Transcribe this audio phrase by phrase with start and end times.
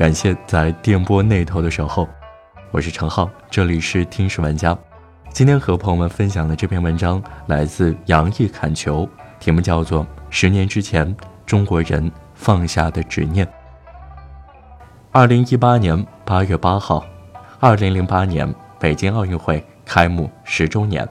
[0.00, 2.08] 感谢在电波那头的守候，
[2.70, 4.74] 我是程浩，这里是听史玩家。
[5.28, 9.06] 今天和朋友们分享的这篇文章来自杨毅砍球，
[9.38, 13.44] 题目叫做《十年之前中国人放下的执念》。
[15.12, 17.04] 二零一八年八月八号，
[17.58, 21.06] 二零零八年北京奥运会开幕十周年。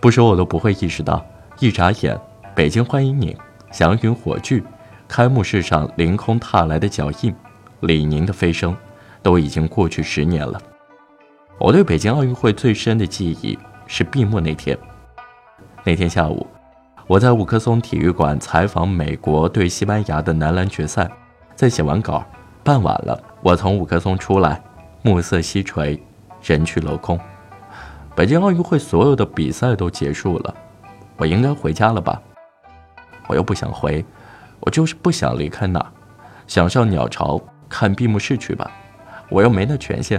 [0.00, 1.24] 不说我都不会意识到，
[1.60, 2.18] 一眨眼，
[2.52, 3.38] 北京欢迎你，
[3.70, 4.60] 祥云火炬，
[5.06, 7.32] 开幕式上凌空踏来的脚印。
[7.80, 8.76] 李宁的飞升，
[9.22, 10.60] 都已经过去十年了。
[11.58, 14.76] 我对北京奥运会最深的记忆是闭幕那天。
[15.84, 16.46] 那天下午，
[17.06, 21.10] 我在五棵松体育馆采访美国对西班牙的男篮决赛，
[21.54, 22.24] 在写完稿，
[22.64, 24.60] 傍晚了，我从五棵松出来，
[25.02, 26.02] 暮色西垂，
[26.42, 27.18] 人去楼空。
[28.14, 30.54] 北京奥运会所有的比赛都结束了，
[31.16, 32.20] 我应该回家了吧？
[33.28, 34.04] 我又不想回，
[34.60, 35.84] 我就是不想离开那，
[36.46, 37.40] 想上鸟巢。
[37.78, 38.70] 看闭幕式去吧，
[39.28, 40.18] 我又没那权限，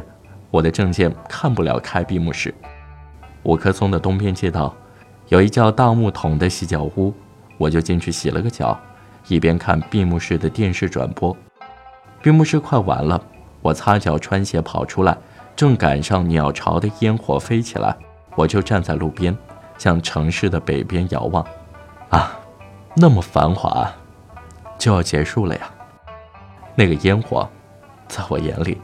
[0.52, 2.54] 我的证件看不了开闭幕式。
[3.42, 4.72] 五棵松的东边街道，
[5.30, 7.12] 有一叫大木桶的洗脚屋，
[7.58, 8.80] 我就进去洗了个脚，
[9.28, 11.36] 一边看闭幕式的电视转播。
[12.22, 13.20] 闭幕式快完了，
[13.64, 15.18] 我擦脚穿鞋跑出来，
[15.56, 17.98] 正赶上鸟巢的烟火飞起来，
[18.36, 19.36] 我就站在路边，
[19.80, 21.44] 向城市的北边遥望。
[22.10, 22.38] 啊，
[22.96, 23.92] 那么繁华，
[24.78, 25.72] 就要结束了呀。
[26.80, 27.50] 那个烟火，
[28.08, 28.80] 在我眼里，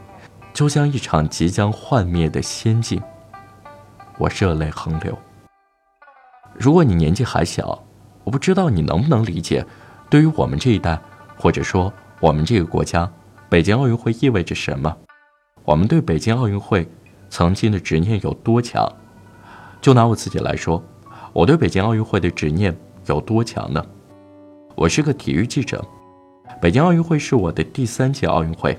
[0.52, 3.00] 就像一场即将幻灭的仙境。
[4.18, 5.16] 我热泪横流。
[6.54, 7.80] 如果你年纪还小，
[8.24, 9.64] 我不知道你能不能理解，
[10.10, 11.00] 对于我们这一代，
[11.38, 13.08] 或者说我们这个国家，
[13.48, 14.96] 北京奥运会意味着什么？
[15.64, 16.88] 我们对北京奥运会
[17.30, 18.92] 曾经的执念有多强？
[19.80, 20.82] 就拿我自己来说，
[21.32, 23.86] 我对北京奥运会的执念有多强呢？
[24.74, 25.84] 我是个体育记者。
[26.64, 28.74] 北京奥运会是我的第三届奥运会，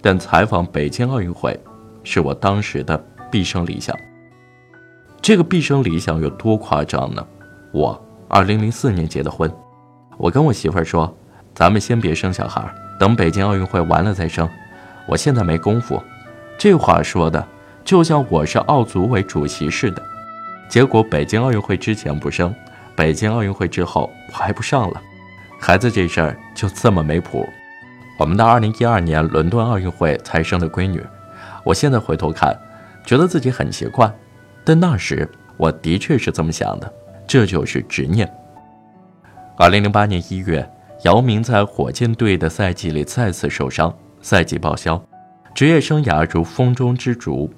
[0.00, 1.58] 但采访北京奥运会
[2.04, 2.96] 是我当时的
[3.32, 3.98] 毕生理想。
[5.20, 7.26] 这个毕生理想有多夸张呢？
[7.72, 9.52] 我2004年结的婚，
[10.16, 11.12] 我跟我媳妇儿说
[11.52, 12.64] ：“咱们先别生小孩，
[12.96, 14.48] 等北京奥运会完了再生。”
[15.08, 16.00] 我现在没功夫。
[16.56, 17.44] 这话说的
[17.84, 20.02] 就像我是奥组委主席似的。
[20.68, 22.54] 结果北京奥运会之前不生，
[22.94, 25.02] 北京奥运会之后我还不上了。
[25.58, 27.46] 孩子这事儿就这么没谱。
[28.18, 31.04] 我们到二零一二年伦敦奥运会才生的闺女，
[31.64, 32.56] 我现在回头看，
[33.04, 34.10] 觉得自己很奇怪，
[34.64, 36.92] 但那时我的确是这么想的。
[37.26, 38.30] 这就是执念。
[39.58, 40.66] 二零零八年一月，
[41.02, 43.92] 姚明在火箭队的赛季里再次受伤，
[44.22, 45.02] 赛季报销，
[45.54, 47.52] 职业生涯如风中之烛。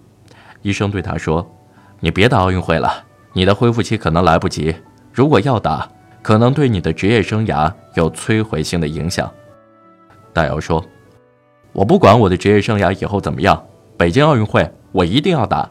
[0.62, 1.46] 医生对他说
[2.00, 4.74] ：“你别打奥运会了，你的恢复期可能来不及。
[5.12, 5.88] 如果要打。”
[6.28, 9.32] 可能对你的职业生涯有摧毁性的影响，
[10.34, 10.84] 大姚说
[11.72, 13.64] ：“我不管我的职业生涯以后怎么样，
[13.96, 15.66] 北京奥运会我一定要打，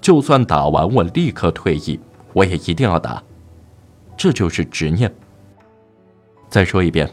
[0.00, 2.00] 就算打完我立刻退役，
[2.32, 3.22] 我也一定要打。
[4.16, 5.14] 这就是执念。”
[6.50, 7.08] 再说一遍，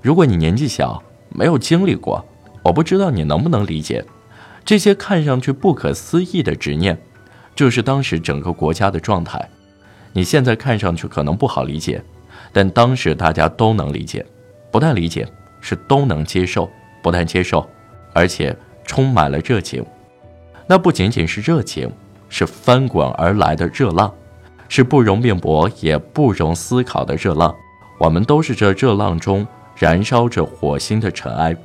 [0.00, 2.24] 如果你年纪小，没有经历过，
[2.64, 4.04] 我不知道你能不能理解，
[4.64, 7.00] 这些看上去不可思议的执念，
[7.54, 9.48] 就是当时整个国家的状态。
[10.12, 12.02] 你现在看上去可能不好理解。
[12.52, 14.24] 但当时大家都能理解，
[14.70, 15.26] 不但理解，
[15.60, 16.70] 是都能接受，
[17.02, 17.66] 不但接受，
[18.12, 18.54] 而且
[18.84, 19.84] 充满了热情。
[20.66, 21.90] 那不仅仅是热情，
[22.28, 24.12] 是翻滚而来的热浪，
[24.68, 27.54] 是不容辩驳也不容思考的热浪。
[27.98, 29.46] 我们都是这热浪中
[29.76, 31.56] 燃烧着火星的尘埃。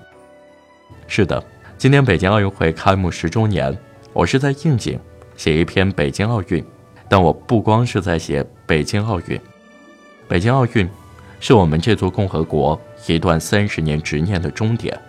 [1.08, 1.44] 是的，
[1.78, 3.78] 今天北京奥运会开幕十周年，
[4.14, 5.00] 我是在应景
[5.36, 6.64] 写一篇北京奥运，
[7.10, 9.40] 但我不光是在写北京奥运。
[10.28, 10.88] 北京奥运，
[11.40, 15.00] 是我们这座共和国一段三十年执念的终点。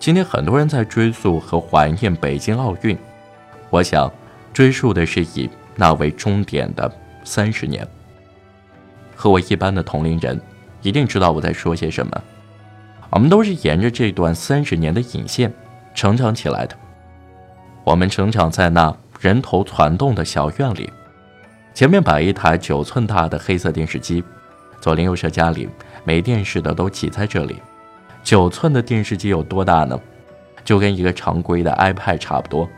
[0.00, 2.98] 今天很多人在追溯和怀念北京奥运，
[3.70, 4.12] 我想，
[4.52, 6.90] 追溯的是以那为终点的
[7.22, 7.86] 三十年。
[9.14, 10.40] 和我一般的同龄人，
[10.82, 12.22] 一定知道我在说些什么。
[13.10, 15.52] 我们都是沿着这段三十年的引线
[15.94, 16.76] 成长起来的。
[17.84, 20.92] 我们成长在那人头攒动的小院里，
[21.72, 24.24] 前面摆一台九寸大的黑色电视机。
[24.80, 25.68] 左邻右舍家里
[26.04, 27.60] 没电视的都挤在这里。
[28.22, 29.98] 九寸的电视机有多大呢？
[30.64, 32.68] 就跟一个常规的 iPad 差不多。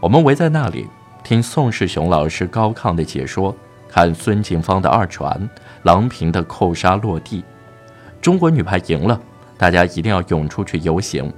[0.00, 0.86] 我们围在那里
[1.22, 3.54] 听宋世雄老师高亢的解说，
[3.88, 5.48] 看孙锦芳的二传，
[5.82, 7.44] 郎平的扣杀落地。
[8.20, 9.20] 中国女排赢了，
[9.58, 11.30] 大家一定要涌出去游行。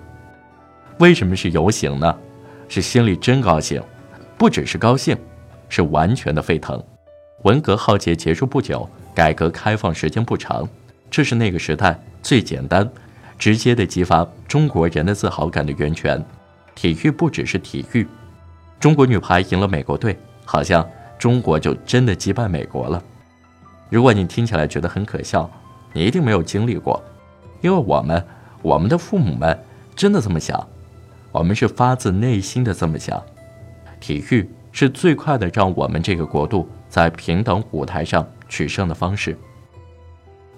[0.99, 2.17] 为什么是游行呢？
[2.69, 3.83] 是心里真高兴，
[4.39, 5.17] 不只是高兴，
[5.69, 6.81] 是完全的沸腾。
[7.43, 8.89] 文革浩劫结束不久。
[9.15, 10.69] 改革开放时间不长，
[11.11, 12.89] 这是那个时代最简单，
[13.39, 16.23] 直接的激发中国人的自豪感的源泉。
[16.75, 18.07] 体育不只是体育，
[18.79, 23.03] 中国女排赢了美国队，好像中国就真的击败美国了。
[23.91, 25.51] 如果你听起来觉得很可笑，
[25.93, 27.03] 你一定没有经历过，
[27.61, 28.25] 因为我们，
[28.63, 29.59] 我们的父母们
[29.95, 30.67] 真的这么想，
[31.33, 33.21] 我们是发自内心的这么想。
[33.99, 39.35] 体育是最快的让我们这个国度在平等舞台上取胜的方式。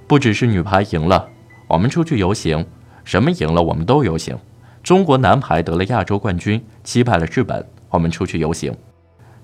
[0.09, 1.29] 不只是女排赢了，
[1.69, 2.67] 我们出去游行，
[3.05, 4.37] 什么赢了我们都游行。
[4.83, 8.75] 中国男排得了亚洲冠军，击败了日本，我们出去游行。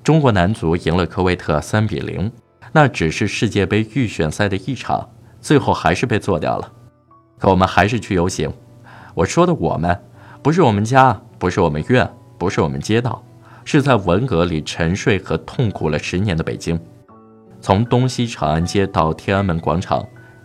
[0.03, 2.33] 中国男足赢了科威特三比零，
[2.73, 5.09] 那只是世界杯预选赛的一场，
[5.41, 6.73] 最后还是被做掉了。
[7.39, 8.53] 可我们还是去游行。
[9.15, 10.01] 我说的我们，
[10.43, 13.23] 不是我们家，不是我们院，不是我们街道，
[13.71, 16.81] 是在文革里沉睡和痛苦了十年的北京。
[17.61, 20.03] 从东西长安街到天安门广场。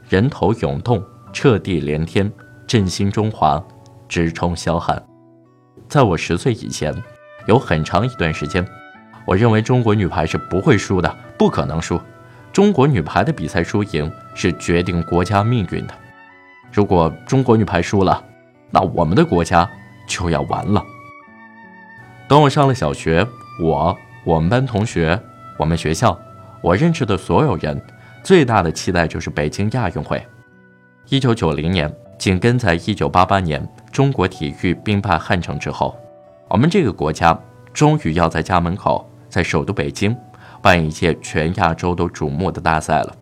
[0.09, 2.29] 人头涌动，彻地连天，
[2.67, 3.63] 振兴中华，
[4.09, 5.01] 直冲霄汉。
[5.87, 6.93] 在我十岁以前，
[7.47, 8.67] 有很长一段时间，
[9.25, 11.97] 我认为中国女排是不会输的，不可能输。
[12.51, 15.93] 中国女排的比赛输赢是决定国家命运的。
[16.73, 18.21] 如果中国女排输了，
[18.69, 19.67] 那我们的国家
[20.05, 20.83] 就要完了。
[22.33, 23.24] 等我上了小学，
[23.59, 23.95] 我、
[24.25, 25.21] 我们班同学、
[25.56, 26.19] 我们学校、
[26.62, 27.80] 我认识的所有人。
[28.24, 30.19] 最大的期待就是北京亚运会。
[31.09, 35.95] 一九九零年，紧跟在一九八八年中国体育兵败汉城之后，
[36.47, 37.39] 我们这个国家
[37.71, 40.18] 终于要在家门口，在首都北京
[40.59, 43.15] 办一届全亚洲都瞩目的大赛了。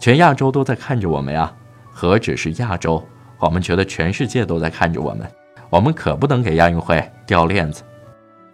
[0.00, 1.52] 全亚洲都在看着我们呀，
[1.92, 3.06] 何止是亚洲？
[3.38, 5.30] 我们觉得全世界都在看着我们。
[5.68, 7.82] 我们可不能给亚运会掉链子。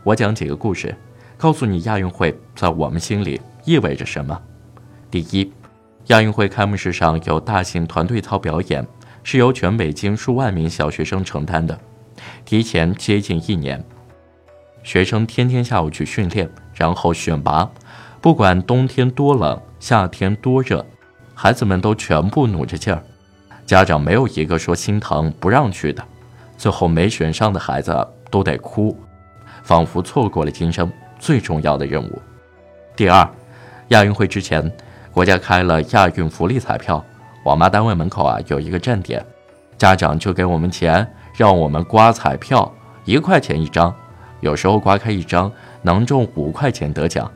[0.08, 0.96] 我讲几个故事，
[1.36, 4.40] 告诉你亚运会在我们心里意味着什么。
[5.10, 5.52] 第一。
[6.06, 8.86] 亚运会开幕式上有大型团队操表演，
[9.22, 11.78] 是由全北京数万名小学生承担的。
[12.46, 13.84] 提前接近一年，
[14.82, 17.70] 学生天天下午去训练，然后选拔。
[18.22, 20.86] 不管冬天多冷，夏天多热，
[21.34, 23.02] 孩子们都全部努着劲儿。
[23.66, 26.02] 家长没有一个说心疼不让去的。
[26.56, 27.94] 最后没选上的孩子
[28.30, 28.98] 都得哭，
[29.68, 32.22] 仿佛错过了今生最重要的任务。
[32.96, 33.28] 第二，
[33.88, 34.72] 亚运会之前。
[35.12, 37.04] 国家开了亚运福利彩票，
[37.42, 39.24] 我妈单位门口啊有一个站点，
[39.76, 42.72] 家长就给我们钱，让我们刮彩票，
[43.04, 43.92] 一块钱一张，
[44.40, 45.50] 有时候刮开一张
[45.82, 47.28] 能中五块钱得奖，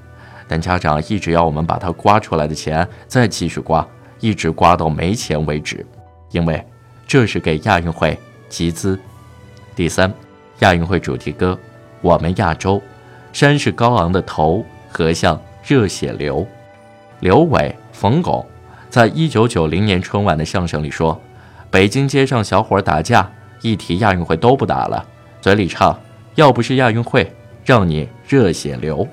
[0.46, 3.84] 但家长一直要我们把它刮出来的钱再继续刮，
[4.20, 5.84] 一直刮到没钱为止，
[6.30, 6.64] 因为
[7.06, 8.16] 这是给亚运会
[8.48, 8.98] 集资。
[9.74, 10.12] 第三，
[10.60, 11.58] 亚运会主题歌，
[12.02, 12.82] 我们亚洲，
[13.32, 16.46] 山是高昂的头，河像热血流。
[17.20, 18.44] 刘伟、冯巩
[18.90, 21.18] 在一九九零年春晚的相声里说
[21.70, 25.06] ：“北京街上小伙打架，一提亚运会都不打了，
[25.40, 25.96] 嘴里唱
[26.34, 27.32] 要不是亚运会，
[27.64, 29.06] 让你热血流。”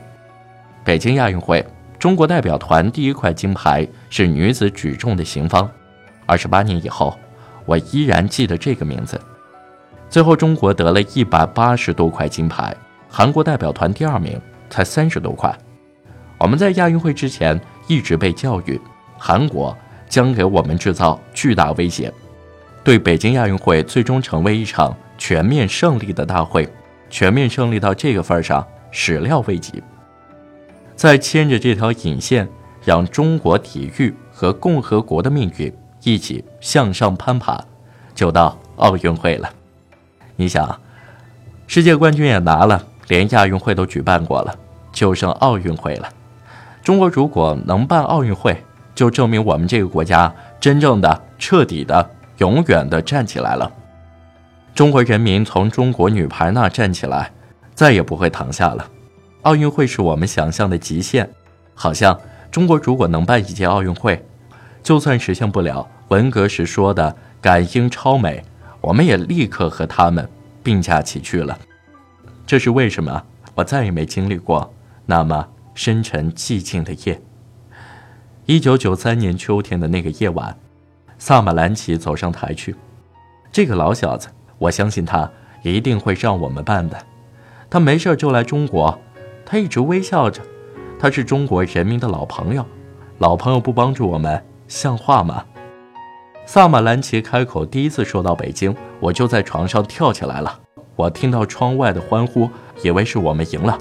[0.84, 1.64] 北京亚运会，
[2.00, 5.70] 中国代表团第一块金牌是女子举重的邢芳。
[6.26, 7.16] 二十八年以后，
[7.66, 9.22] 我依然记得这个名字。
[10.10, 12.76] 最后，中国得了一百八十多块金牌，
[13.08, 14.40] 韩国代表团第二名，
[14.70, 15.56] 才三十多块。
[16.38, 17.60] 我们在亚运会之前。
[17.90, 18.80] 一直被教育，
[19.18, 19.76] 韩国
[20.08, 22.14] 将给我们制造巨大威胁。
[22.84, 26.70] 对北京亚运会最终成为一场全面胜利的大会，
[27.10, 29.82] 全面胜利到这个份上，始料未及。
[30.96, 32.48] 再牵着这条引线，
[32.86, 37.60] 让中国体育和共和国的命运一起向上攀爬，
[38.14, 39.52] 就到奥运会了。
[40.40, 40.80] 你想，
[41.68, 44.56] 世界冠军也拿了，连亚运会都举办过了，
[44.90, 46.08] 就剩奥运会了。
[46.82, 48.64] 中国如果能办奥运会，
[48.96, 53.70] 就证明我们这个国家真正的、彻底的、永远的站起来了。
[54.74, 57.34] 中国人民从中国女排那站起来，
[57.76, 58.90] 再也不会躺下了。
[59.42, 61.30] 奥运会是我们想象的极限，
[61.74, 62.18] 好像
[62.50, 64.26] 中国如果能办一届奥运会，
[64.82, 68.42] 就算实现不了文革时说的赶英超美，
[68.82, 70.30] 我们也立刻和他们
[70.64, 71.58] 并驾齐驱了。
[72.46, 73.24] 这是为什么？
[73.56, 74.74] 我再也没经历过
[75.06, 75.48] 那么。
[75.76, 77.22] 深沉寂静的夜。
[78.46, 80.58] 一九九三年秋天的那个夜晚，
[81.18, 82.76] 萨马兰奇走上台去。
[83.50, 85.32] 这个老小子，我相信他
[85.64, 86.98] 一定会让我们办的。
[87.70, 89.00] 他没事就来中国，
[89.46, 90.42] 他一直微笑着。
[91.00, 92.66] 他是中国人民的老朋友，
[93.20, 95.46] 老朋友不帮助我们，像话吗？
[96.52, 100.60] 萨马兰奇开口第一次说到北京，我就在床上跳起来了。
[100.96, 102.50] 我听到窗外的欢呼，
[102.82, 103.78] 以为是我们赢了。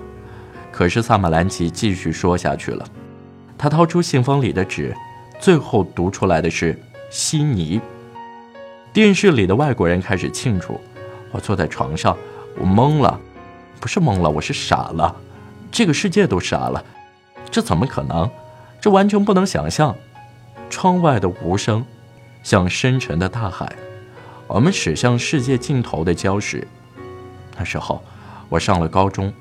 [0.70, 2.84] 可是萨马兰奇继续说下去了，
[3.56, 4.94] 他掏出信封里的纸，
[5.40, 7.80] 最后读出来的是悉尼。
[8.92, 10.78] 电视里的外国人开始庆祝，
[11.32, 12.14] 我坐在床上，
[12.58, 13.18] 我懵了，
[13.80, 15.16] 不是懵了，我是傻了，
[15.72, 16.84] 这个世界都傻了，
[17.50, 18.30] 这怎么可能？
[18.78, 19.96] 这完全不能想象。
[20.68, 21.82] 窗外的无声，
[22.42, 23.70] 像深沉的大海，
[24.46, 26.66] 我们驶向世界尽头的礁石。
[27.56, 28.02] 那时候，
[28.48, 29.32] 我上了高中，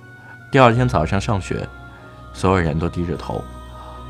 [0.52, 1.68] 第二天早上上学，
[2.34, 3.44] 所有人都低着头，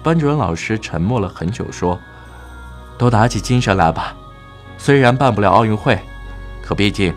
[0.02, 2.00] 班主任老师沉默了很久，说
[2.98, 4.16] ：“都打起精神来吧，
[4.78, 6.00] 虽然办不了奥运会，
[6.64, 7.14] 可毕竟，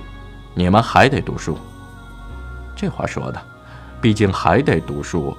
[0.55, 1.57] 你们还得读书。”
[2.77, 3.41] 这话说的，
[4.01, 5.37] 毕竟还得读书，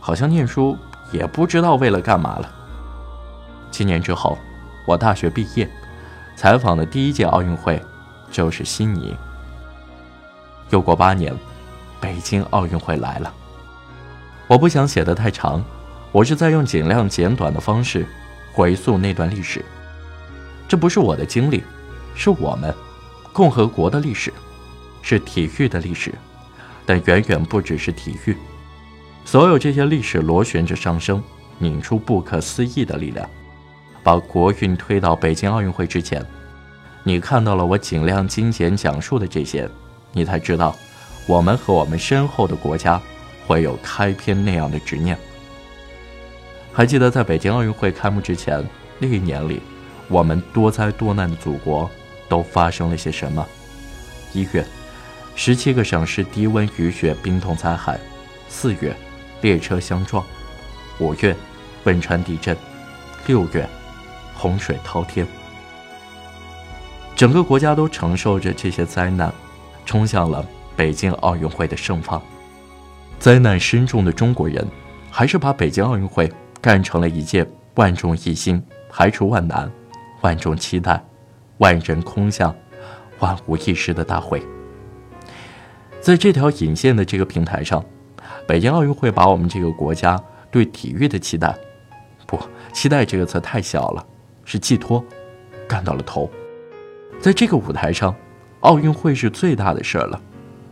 [0.00, 0.76] 好像念书
[1.12, 2.50] 也不知道为了干嘛了。
[3.70, 4.38] 七年之后，
[4.88, 5.68] 我大学毕业，
[6.34, 7.78] 采访的第一届奥运会
[8.30, 9.14] 就是悉尼。
[10.70, 11.30] 又过八年，
[12.00, 13.30] 北京奥运会来了。
[14.46, 15.62] 我不想写得太长，
[16.10, 18.06] 我是在用尽量简短的方式
[18.50, 19.62] 回溯那段历史。
[20.66, 21.62] 这不是我的经历，
[22.14, 22.74] 是我们
[23.30, 24.32] 共和国的历史，
[25.02, 26.14] 是体育的历史，
[26.86, 28.34] 但远远不只是体育。
[29.26, 31.22] 所有这些历史螺旋着上升，
[31.58, 33.28] 拧出不可思议的力量。
[34.02, 36.24] 把国运推到北京奥运会之前，
[37.02, 39.68] 你看到了我尽量精简讲述的这些，
[40.12, 40.74] 你才知道，
[41.26, 43.00] 我们和我们身后的国家
[43.46, 45.18] 会有开篇那样的执念。
[46.72, 48.64] 还记得在北京奥运会开幕之前
[48.98, 49.60] 那一年里，
[50.08, 51.90] 我们多灾多难的祖国
[52.28, 53.46] 都发生了些什么？
[54.32, 54.64] 一月，
[55.34, 57.96] 十七个省市低温雨雪冰冻灾害；
[58.48, 58.94] 四月，
[59.40, 60.22] 列车相撞；
[61.00, 61.34] 五月，
[61.84, 62.54] 汶川地震；
[63.26, 63.68] 六月。
[64.38, 65.26] 洪水滔天，
[67.16, 69.34] 整个国家都承受着这些灾难，
[69.84, 72.22] 冲向了北京奥运会的盛放。
[73.18, 74.64] 灾难深重的中国人，
[75.10, 79.68] 还是把北京奥运会干成了一届万众一心、排除万难、
[80.20, 81.04] 万众期待、
[81.56, 82.54] 万人空巷、
[83.18, 84.40] 万无一失的大会。
[86.00, 87.84] 在这条引线的这个平台上，
[88.46, 91.52] 北京奥运会把我们这个国家对体育的期待，
[92.24, 92.38] 不，
[92.72, 94.06] 期待这个词太小了。
[94.50, 95.04] 是寄托，
[95.68, 96.30] 干到了头，
[97.20, 98.14] 在这个舞台上，
[98.60, 100.18] 奥运会是最大的事儿了。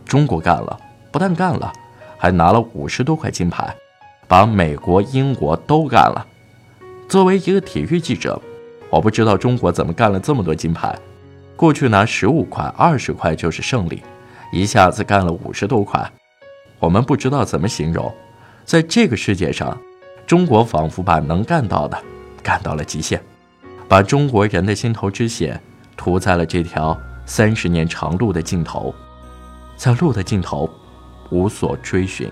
[0.03, 0.75] 中国干了，
[1.11, 1.71] 不但干了，
[2.17, 3.71] 还拿了五十多块金牌，
[4.27, 6.25] 把美国、英国都干了。
[7.07, 8.41] 作为一个体育记者，
[8.89, 10.97] 我不知道中国怎么干了这么多金牌。
[11.55, 14.01] 过去拿十五块、二十块就是胜利，
[14.51, 16.11] 一下子干了五十多块，
[16.79, 18.11] 我们不知道怎么形容。
[18.65, 19.79] 在这个世界上，
[20.25, 21.95] 中国仿佛把能干到的
[22.41, 23.21] 干到了极限。
[23.87, 25.59] 把中国人的心头之血
[25.95, 28.93] 涂在了这条三十年长路的尽头，
[29.75, 30.69] 在路的尽头，
[31.29, 32.29] 无所追寻。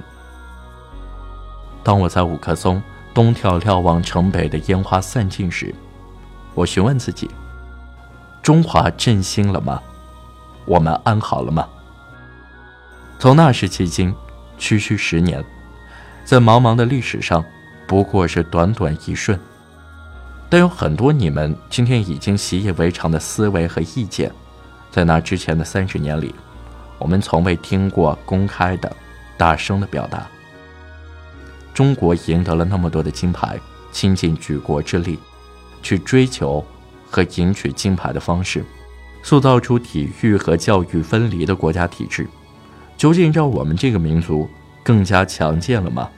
[1.84, 2.82] 当我在五棵松
[3.14, 5.74] 东眺眺望城北的烟花散尽时，
[6.54, 7.30] 我询问自己：
[8.42, 9.82] 中华振兴了吗？
[10.66, 11.68] 我们安好了吗？
[13.18, 14.14] 从那时至今，
[14.58, 15.44] 区区十年，
[16.26, 17.44] 在茫茫的历史上，
[17.88, 19.40] 不过是短短一瞬。
[20.50, 24.32] 但有很多你们今天已经习以为常的思维和意见，
[24.92, 26.34] 在那之前的三十年里，
[27.00, 28.96] 我们从未听过公开的、
[29.38, 30.28] 大声的表达。
[31.74, 33.60] 中国赢得了那么多的金牌，
[33.92, 35.20] 倾尽举国之力，
[35.84, 36.64] 去追求
[37.10, 38.64] 和赢取金牌的方式，
[39.24, 42.26] 塑造出体育和教育分离的国家体制，
[42.96, 44.48] 究竟让我们这个民族
[44.84, 46.10] 更加强健了吗？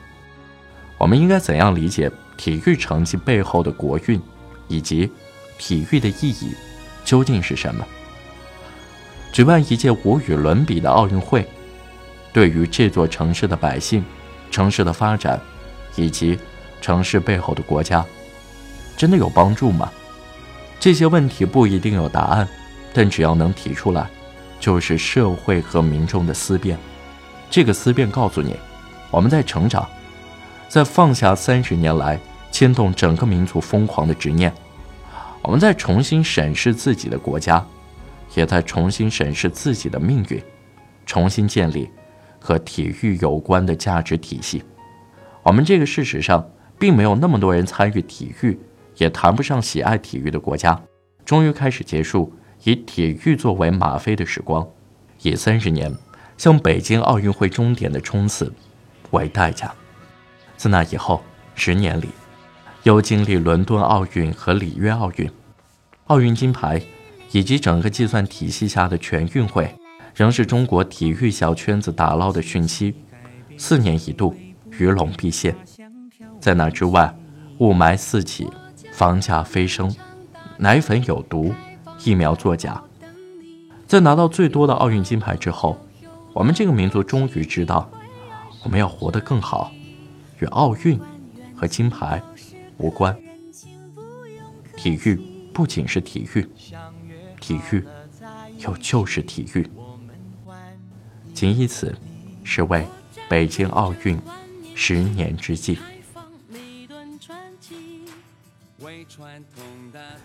[1.00, 2.12] 我们应该怎样理解？
[2.38, 4.22] 体育成绩背后的国运，
[4.68, 5.12] 以及
[5.58, 6.54] 体育的意义
[7.04, 7.86] 究竟是什么？
[9.34, 11.46] 举办一届无与伦比的奥运会，
[12.32, 14.06] 对于这座城市的百姓、
[14.50, 15.40] 城市的发展，
[15.96, 16.40] 以及
[16.80, 18.06] 城市背后的国家，
[18.96, 19.92] 真的有帮助吗？
[20.80, 22.48] 这些问题不一定有答案，
[22.94, 24.08] 但只要能提出来，
[24.60, 26.78] 就是社会和民众的思辨。
[27.50, 28.56] 这个思辨告诉你，
[29.10, 29.88] 我们在成长。
[30.70, 32.20] 在放下三十年来
[32.52, 34.54] 牵动整个民族疯狂的执念，
[35.42, 37.66] 我们在重新审视自己的国家，
[38.36, 40.42] 也在重新审视自己的命运，
[41.06, 41.90] 重新建立
[42.40, 44.64] 和体育有关的价值体系。
[45.44, 46.46] 我们这个事实上
[46.78, 48.60] 并没有那么多人参与体育，
[48.98, 50.80] 也谈不上喜爱体育的国家，
[51.24, 52.34] 终于开始结束
[52.64, 54.68] 以体育作为吗啡的时光，
[55.22, 55.94] 以三十年
[56.38, 58.52] 向北京奥运会终点的冲刺
[59.12, 59.74] 为代价。
[60.58, 61.24] 自那以后
[61.56, 62.10] 十年里，
[62.84, 65.30] 又经历伦敦奥运和里约奥运，
[66.08, 66.82] 奥运金牌
[67.32, 69.74] 以及整个计算体系下的全运会，
[70.16, 72.96] 仍是中国体育小圈子打捞的讯息。
[73.58, 74.36] 四年一度，
[74.72, 75.56] 鱼龙毕现。
[76.40, 77.16] 在那之外，
[77.60, 78.48] 雾霾四起，
[78.92, 79.96] 房价飞升，
[80.58, 81.54] 奶粉有毒，
[82.04, 82.82] 疫苗作假，
[83.88, 85.78] 在拿到最多的奥运金牌之后，
[86.34, 87.90] 我们这个民族终于知道，
[88.64, 89.72] 我们要活得更好，
[90.40, 91.00] 与奥运
[91.56, 92.22] 和金牌
[92.78, 93.18] 无关。
[94.76, 95.20] 体育
[95.54, 96.48] 不仅是体育，
[97.40, 97.84] 体育
[98.60, 99.68] 又就是体育。
[101.34, 101.96] 仅以此，
[102.44, 102.86] 是为
[103.28, 104.20] 北京奥运
[104.76, 105.80] 十年之际。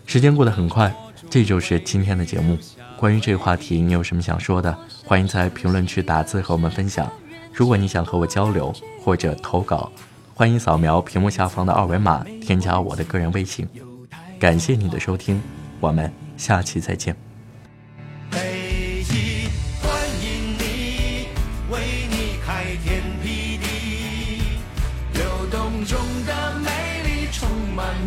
[0.06, 0.94] 时间过得很快，
[1.30, 2.58] 这就是今天的节目。
[2.98, 4.78] 关于这个话题，你有什么想说的？
[5.04, 7.10] 欢迎在评论区打字和我们分享。
[7.52, 8.72] 如果你想和我交流
[9.04, 9.92] 或者投稿，
[10.34, 13.68] 欢迎扫描屏幕下方的二维码，添加我的个人微信。
[14.40, 15.40] 感谢你的收听，
[15.78, 17.14] 我们下期再见。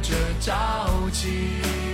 [0.02, 1.85] 着朝气。